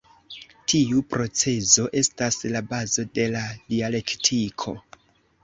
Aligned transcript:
Tiu 0.71 1.03
procezo 1.15 1.85
estas 2.01 2.39
la 2.57 2.63
bazo 2.73 3.07
de 3.19 3.27
la 3.37 3.45
dialektiko. 3.75 4.77